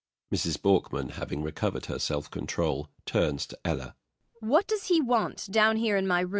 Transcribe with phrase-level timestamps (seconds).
[0.33, 0.59] MRS.
[0.59, 1.09] BORKMAN.
[1.11, 3.95] [Having recovered her self control, turns to ELLA.]
[4.39, 6.29] What does he want down here in my room?